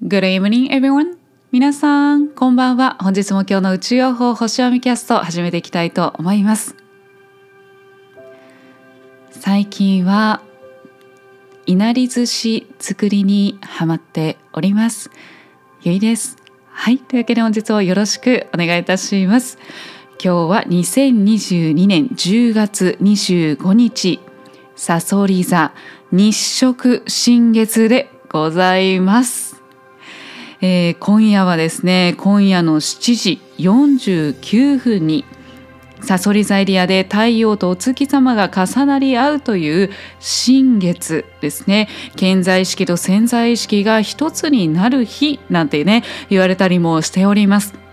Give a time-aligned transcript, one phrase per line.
[0.00, 1.16] Good evening, everyone.
[1.50, 2.96] 皆さん、こんばんは。
[3.00, 6.76] 本日も今日の宇宙予報星読みキャスト始めていきたいと思います。
[9.32, 10.40] 最近は
[11.66, 15.10] いなり寿司作りにハマっております。
[15.82, 16.36] ゆいです。
[16.68, 19.58] はい、というわけで本日もよろしくお願いいたします。
[20.22, 24.20] 今日は2022年10月25日、
[24.76, 25.72] さそり座
[26.12, 29.47] 日食新月でございます。
[30.60, 35.24] えー、今夜はですね今夜の7時49分に
[36.02, 47.87] さそり座エリアで太陽とお月様が重なり合うという新月ですね健在意識と潜在意識が一つになる日なんてね言われたりもしております。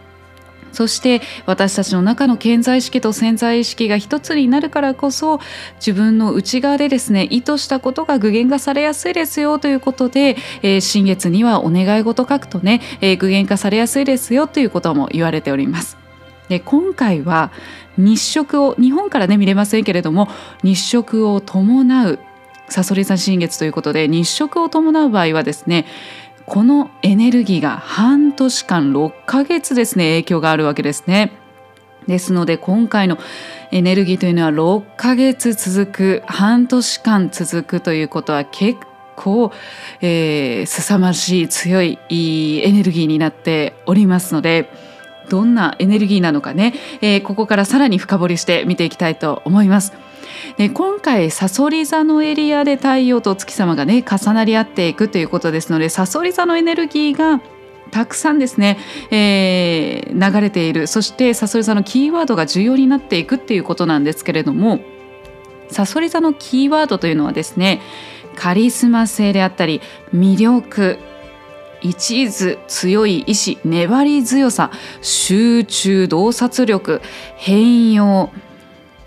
[0.75, 5.39] そして私たちの中の健在意識と潜在意識が一つになるからこそ
[5.77, 15.97] 自分の内側でですね意図したことが具現化されやすいですよということで、えー、新月にはお願い事書くとね、えー、具現化されやすいですよということも言われております。
[16.49, 17.51] で今回は
[17.97, 20.27] 日食を日本からね見れませんけれども
[20.63, 22.19] 日食を伴う
[22.69, 25.85] さそり座新月ということで日食を伴う場合はですね
[26.45, 31.31] このエネルギーが半年間6ヶ月ですね影響があるわけですね。
[32.07, 33.17] ですので今回の
[33.71, 38.79] エネルギーというのは6ヶ月続く半年間続くということは結
[39.15, 39.51] 構、
[40.01, 44.69] えー、凄まじい強いエネルギーになっておりますので
[45.29, 49.93] どんなエネルギーなのかね、えー、ここからさらに深掘りして見ていきたいと思います。
[50.57, 57.41] で今回さそり座のエリアで太陽と月様がね重なり合っていくということですのでさそり座のエネルギーが
[57.91, 58.77] たくさんですね、
[59.11, 60.87] えー、流れている。
[60.87, 64.79] そしてさそり座のキーワードが重要になっていくっていうことなんですけれども
[65.69, 67.81] さそり座のキーワードというのはですね
[68.35, 69.81] カリスマ性であったり
[70.13, 70.99] 魅力
[71.81, 77.01] 一途強い意志粘り強さ集中洞察力
[77.35, 78.31] 変容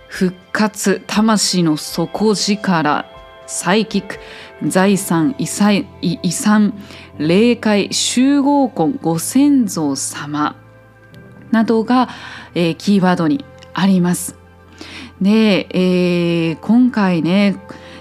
[0.09, 3.07] 復活魂の底力
[3.47, 4.19] サイキック
[4.67, 6.75] 財産遺産
[7.19, 10.57] 霊界集合婚ご先祖様
[11.51, 12.09] などが、
[12.55, 14.37] えー、キーワードにあります。
[15.21, 17.57] で、えー、今回ね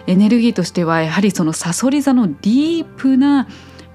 [0.08, 3.48] エネルギーとしてはやはりそのさそり座のディープな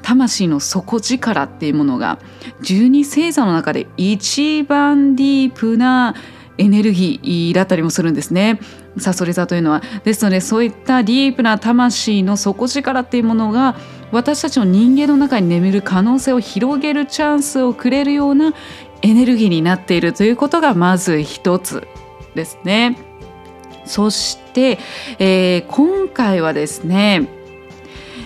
[0.03, 2.19] 魂の底力っていうものが
[2.61, 6.15] 十二星座の中で一番ディープな
[6.59, 8.61] エネルギーだったりもするんですね。
[8.99, 13.75] さそり座というのはですのでそういったディープな魂の底力っていうものが
[14.11, 18.53] 私たちの人間の中に眠る可能性を広げるチャンスをくれるような
[19.01, 21.89] エネルギーになっているということがまず一つ
[22.35, 22.99] ですね。
[23.85, 24.79] そして、
[25.19, 27.42] えー、今回はですね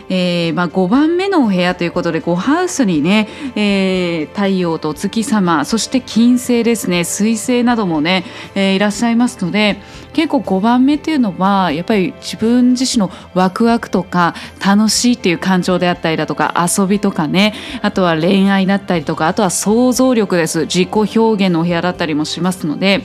[0.09, 8.25] えーまあ、5番目のお部屋ということで5ハウスにね、えー、太陽と月様そして金星ですね水星などもね、
[8.55, 9.81] えー、いらっしゃいますので
[10.13, 14.35] 結構5番目っていうのはやっぱり自分自身のワクワクとか
[14.65, 20.61] 楽しいっていう感情であったりだとか遊びとかねあとは恋愛だったりとかあとは想像力です。
[20.61, 20.89] 自己
[21.19, 23.05] 表現のお部屋だったりもしますので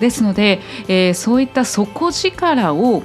[0.00, 3.02] ですので、えー、そういった底力を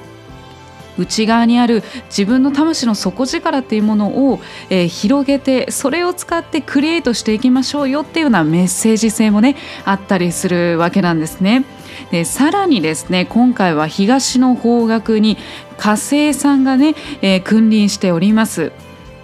[1.01, 4.39] 内側にある自分の魂の底力っていうものを、
[4.69, 11.65] えー、広げてそれを使ってクリエイトしていきましょうよっていうようなメッセージ性もねあったりするわけなんですね。
[12.11, 15.37] でさらにですね今回は東の方角に
[15.77, 18.71] 火星さんがね、えー、君臨しております。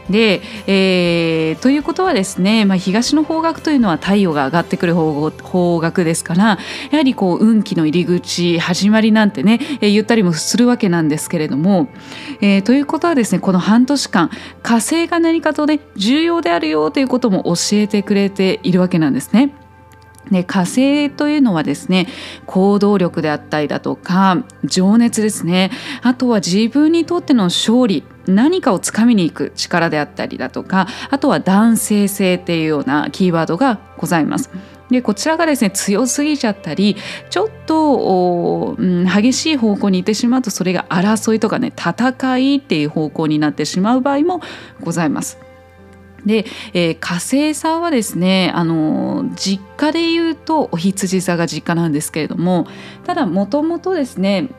[0.09, 6.57] で、えー、ということはですね、まあ、東の方角というのは太陽が上がってくる方方角ですから
[6.91, 11.89] やはりこう運気の入り口始まりなんてね、えー、言ったりもするわけなんですけれども、
[12.41, 14.29] えー、ということはですねこの半年間
[14.63, 19.66] 火星が何かとね重要であるよということも教えてくれているわけなんですね。
[20.31, 22.07] で火星というのはですね
[22.45, 25.71] 行動力であったりだとか情熱ですね
[26.01, 34.49] あとは自分にとっての勝利何かをつかみに行く力であったりだとかあとは男性性っていうようなキーワードがございます。
[34.89, 36.95] でこちらがですね強すぎちゃったり
[37.29, 44.41] ちょっと、うん、激しい方向に行ってしまうとそれが争いとかね戦いっていう方向になってしまう場合も
[44.81, 45.46] ございます。
[46.27, 52.67] で、えー、火星さんはですねあの実家で言うとお羊座が実家なんですけれども
[53.05, 54.49] ただもともとですね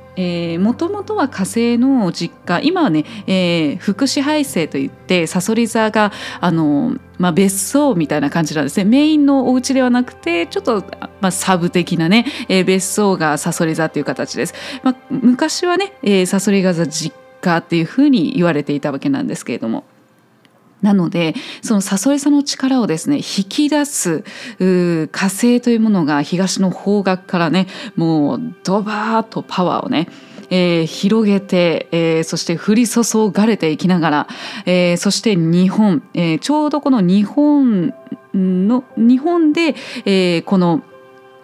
[0.58, 10.84] もともとは火星の実家今はね、えー、福祉配生といってさそり座があの、まあ、別荘みたいな感じなんですねメインのお家ではなくてちょっと、
[11.20, 14.54] まあ、サブ的なね、えー、別荘がさそり座っていう形です。
[14.82, 19.84] まあ、昔はね、えー、さそり座実家っていうふうに言われていたわけなんですけれども。
[20.82, 24.22] なのでそのサソリ座の力をですね引き出す
[24.58, 27.66] 火星というものが東の方角からね
[27.96, 30.08] もうドバーッとパワーをね
[30.50, 34.28] えー、広げて、えー、そして降り注がれていきながら、
[34.64, 37.92] えー、そして日本、えー、ちょうどこの日本
[38.34, 39.74] の日本で、
[40.04, 40.82] えー、この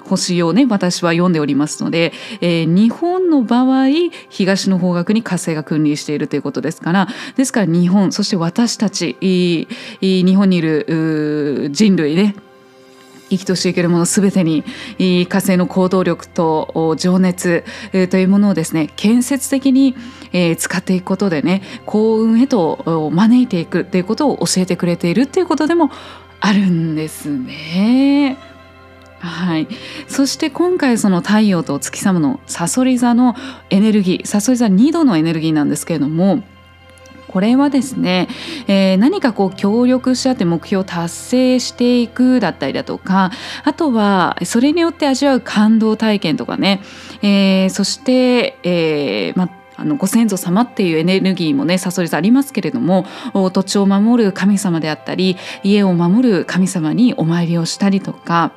[0.07, 3.89] 星をね私は読んでおりますので、えー、日本の場合
[4.29, 12.35] 東の方角に火星が君臨しているということですからですから日本そして私たち日本にいる人類ね
[13.31, 14.65] 生きとし生けるもの全てに
[14.99, 17.65] 火星の行動力と情熱
[18.11, 19.95] というものをですね建設的に
[20.59, 25.91] 使っていくことでね幸運へと招いていくということを教えてくれているということでも
[26.41, 28.54] あるんですね。
[29.25, 29.69] はい、
[30.07, 33.35] そして今回その太陽と月様のさそり座の
[33.71, 36.43] エネルギーさそり座2度のエネルギーなんですけれども
[37.29, 38.29] これはですね、
[38.69, 43.33] えー、何かこう協力し合って目標を達成していくだったりだとか
[43.65, 46.81] あとはそれによって味わう感動体験とかね、
[47.23, 53.07] えー、そして、えーまあのご先祖様っていうエネルギーもねさそり座ありますけれども
[53.53, 58.53] 土地を守る神様であったり家を守る神様にお参りをしたりとか、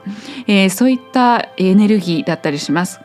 [0.48, 3.02] えー、そういったエネルギーだったりします。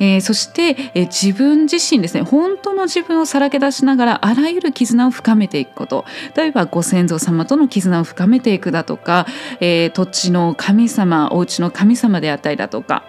[0.00, 6.04] えー、そして、えー、自分自身ですね本当の自分をさらけ出しながらあらゆる絆を深めていくこと
[6.36, 9.26] 例えばご先祖様との絆を深めていくだとか、
[9.60, 13.02] えー、土地の神様お家の神様であったりだとか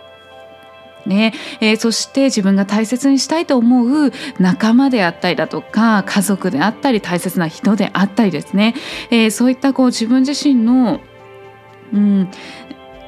[1.09, 1.33] ね。
[1.59, 8.75] えー、そして自分が大切にしたいと思う仲間であったりだとか家族であったり大切な人であったりですね、
[9.09, 11.01] えー、そういったこう自分自身の
[11.91, 12.29] うん、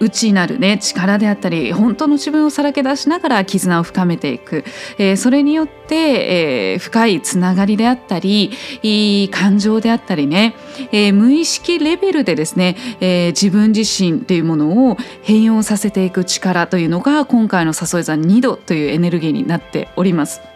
[0.01, 4.65] 内なるね力であったり本当の自分をさらけ出しながら絆を深めていく、
[4.97, 8.51] えー、それによって、えー、深いつながりであったり
[8.81, 10.55] いい感情であったりね、
[10.91, 20.50] えー、無意識レベルでですね、え自分自身というものを変容させていく力というのが今回の誘い座2度というエネルギーになっております。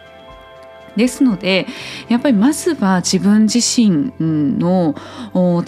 [0.96, 1.66] ですので
[2.08, 4.94] やっぱりまずは自分自身の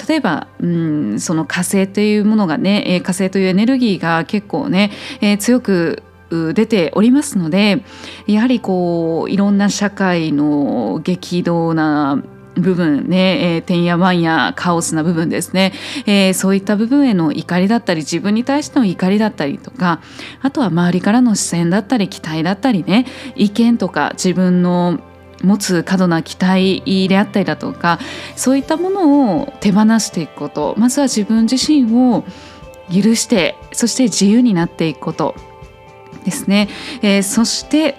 [0.08, 4.90] 例えば、うん、その火星というものがね火星というエネルギーが結構ね、
[5.20, 7.82] えー、強く出ておりますので
[8.26, 12.22] やはりこういろんな社会の激動な
[12.60, 15.72] 部分ね、えー、てんやわんやカオスな部分ですね、
[16.06, 20.00] えー、そういった部分への怒りだったり自分に対しての怒りだったりとか
[20.42, 25.00] あとは周りからの視線だったり期待だったりね意見とか自分の
[25.42, 27.98] 持つ過度な期待であったりだとか
[28.36, 32.24] そういったものを手放していくことまずは自分自身を
[32.88, 35.34] 許してそして自由になっていくこと
[36.24, 36.68] ですね、
[37.02, 37.96] えー、そして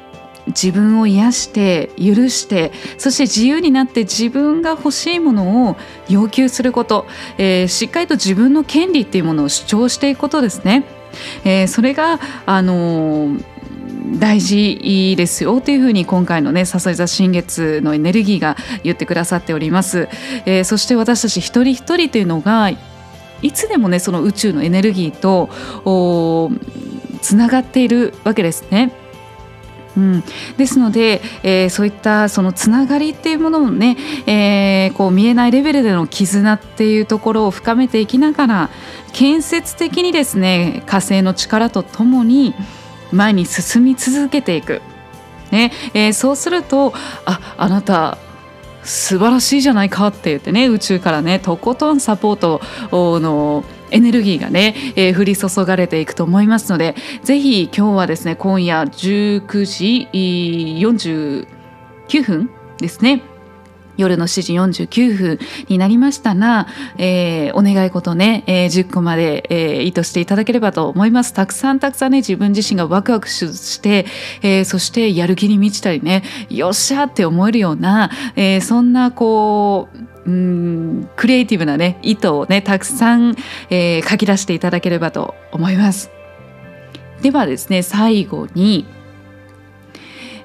[0.48, 5.78] 自分を癒して許してそして自由になって自分が欲しいものを
[6.10, 7.06] 要求すること、
[7.38, 10.86] えー、しっかりと自分の権利っていうものを主張していくことですね。
[11.44, 13.59] えー、それがあのー
[14.18, 20.10] 大事ですよというふうに今回のね誘い座新月のエネルギーが言ってくださっております、
[20.46, 22.72] えー、そして私たち一人一人というのが
[23.42, 25.50] いつでもねその宇宙のエネルギーと
[27.22, 28.94] つながっているわけですね。
[29.98, 30.24] うん、
[30.56, 33.98] ですので、えー、そういったそのつながりっていうものもね、
[34.28, 38.70] えー、こう見えないレベルでの絆っていうところを深めていきながら
[39.12, 42.54] 建設的にですね火星の力とともに、
[43.11, 44.81] 前に進み続けていく、
[45.51, 45.71] ね。
[45.94, 46.94] えー、そうすると
[47.25, 48.18] ああなた
[48.83, 52.61] 素晴らしいじゃないかって言ってね宇宙からねとことんサポート
[52.92, 61.45] のエネルギーがね、えー、降り注がれていくと思いますのでぜひ今日はですね今夜19時49
[62.23, 63.21] 分ですね
[64.00, 71.34] 夜の7時49分になりましたら、えー、お願い事ね、えー、10個まで、えー、意図していただければと思います。
[71.34, 74.06] たくさんたくさんね、自分自身がワクワクして、
[74.42, 83.36] えー、そしてやる気に満ちたりね、よっしゃって思えるような、えー、そんなこう、うんクリエイティブなね意図をねたくさん、
[83.72, 86.12] えー、書き出していただければと思います。
[87.22, 88.86] ではですね最後に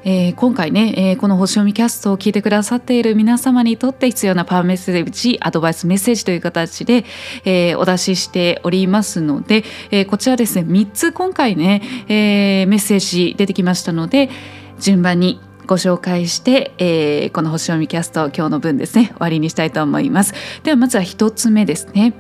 [0.06, 7.06] えー、今回ね、えー、この星読みキャストを聞いてくださっている皆様にとって必要なパワーメッセージアドバイスメッセージという形で、
[7.46, 14.28] えー、お出ししておりますので、え、こちらですね3つ今回ね、え、メッセージ出てきましたので
[14.78, 20.34] 順番にご紹介して、えー、この星読みキャスト今日の分ですね終わりにしたいと思います。
[20.62, 22.12] ではまずは1つ目ですね。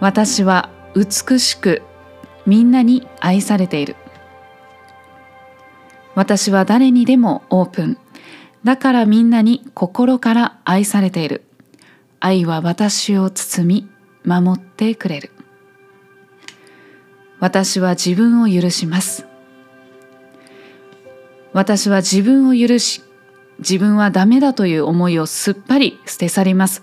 [0.00, 1.82] 私は美しく
[2.46, 3.96] みんなに愛されている。
[6.18, 7.96] 私は誰にでもオープン。
[8.64, 11.44] だからみんなに心から愛されている。
[12.18, 13.88] 愛は私を包み
[14.24, 15.30] 守ってくれる。
[17.38, 19.26] 私は自分を許します。
[21.52, 23.00] 私は自分を許し
[23.60, 26.82] 自分はダメだという思いをすっぱり捨て去ります。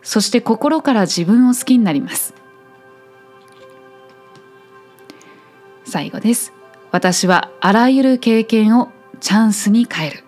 [0.00, 2.32] そして心から自分を好きになります。
[5.84, 6.61] 最後です。
[6.92, 10.24] 私はあらゆる経験をチャンスに変える。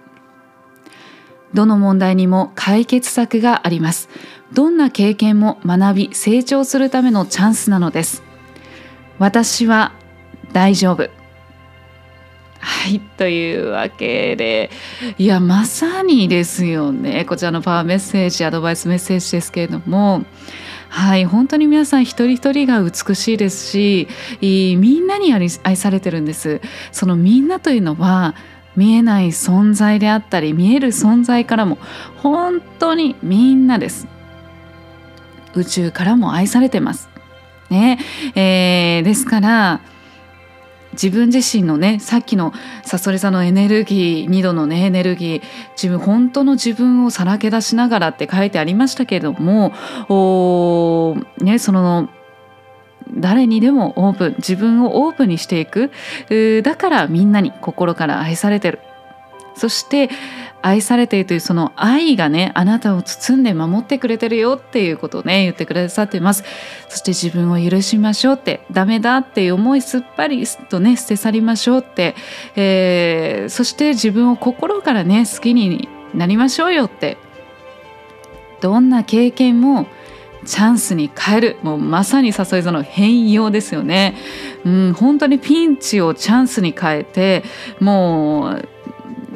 [1.52, 4.08] どの問題にも解決策があります。
[4.52, 8.22] どんな経験も学び成長するためのチャンスなのです。
[9.18, 9.92] 私は
[10.52, 11.10] 大丈夫。
[12.60, 14.70] はいというわけで。
[15.18, 17.26] いやまさにですよね。
[17.26, 20.24] こちらのパワーメッセージアドバイスメッセージですけれども。
[20.94, 24.06] はい本当に皆さん一人一人が美しいですし
[24.40, 26.60] みんなに愛されてるんです。
[26.92, 28.36] そのみんなというのは
[28.76, 31.78] 見えない存在であったり見える存在からも
[32.18, 34.06] 本当にみんなです。
[35.56, 37.08] 宇宙からも愛されてます。
[37.70, 37.98] ね
[38.36, 39.80] えー、ですから
[40.94, 49.72] 自分自身のねさっきのさそりさんのエネルギー2度のねエネルギー自分本当の自分をさらけ出しながらって書いてありましたけれども
[50.08, 52.08] お、ね、その
[53.16, 55.90] 誰にでもオープン自分をオープンにしていく。
[56.62, 58.80] だからみんなに心から愛されてる。
[59.54, 60.10] そして
[60.62, 66.44] 愛されているというその愛がねあなたを包んで守ってくれてるよっていうことをね言ってくださってます。
[66.88, 72.14] そして自分を許しましょうってダメだっていう思いすっぱりとね捨て去りましょうって、
[72.56, 77.18] えー、そして自分を心からね好きになりましょうよって
[78.60, 79.86] どんな経験も
[80.46, 84.16] チャンスに変えるもうまさに誘い座の変容ですよね、
[84.64, 87.44] うん、本当にピンチをチャンスに変えて
[87.80, 88.68] もう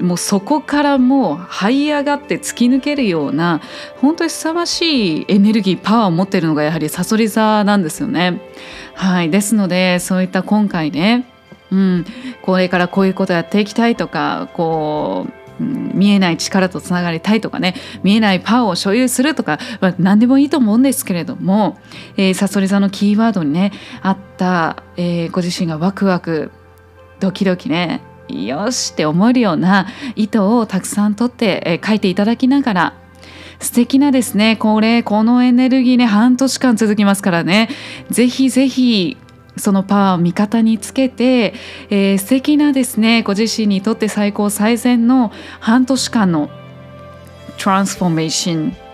[0.01, 3.61] もうそこからもう這い上がって突き抜けるような
[4.01, 8.41] 本当に凄ましいエネルギーパワーを持っているのがやはりさそり座なんですよね。
[8.95, 11.27] はい、ですのでそういった今回ね、
[11.71, 12.05] うん、
[12.43, 21.79] これからこういうことやっていきたいとかこう見えない力とつながりたいとかね見えないパワーを所有するとか、まあ、何でもいいと思うんですけれども、
[22.17, 26.51] えー、サソリ座のキーワードにねあった、えー、ご自身がワクワク
[27.21, 32.95] ドキドキねよしって思えるような糸をたくさん取って、え書いていただきながら
[33.61, 37.69] 素敵なですねこれこのエネルギーね半年間続きますからね。
[38.11, 39.17] ぜひぜひ
[39.57, 41.55] そのパワーを味方につけて、
[41.91, 46.49] えー、素敵なですねご自身にとって最高最善の半年間の
[47.59, 48.88] トランスフォーメーション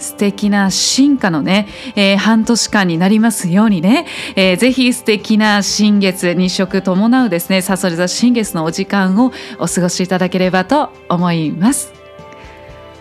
[0.00, 11.92] 素敵な進化のね、えー、半年間になりますようにね、えー、ぜひ素敵な新月日食伴うですねさそり座新月のお時間をお過ごしいただければと思います。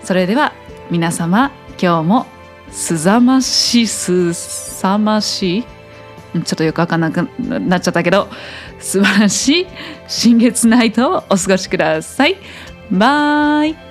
[0.04, 0.54] それでは
[0.90, 1.52] 皆様
[1.82, 2.26] 今日も
[2.72, 5.64] すざましすさましい
[6.44, 8.28] ちょっとよくわかんなくなっちゃったけど
[8.80, 9.68] 素晴らしい
[10.08, 12.38] 新月ナイトをお過ごしください。
[12.92, 13.89] バイ。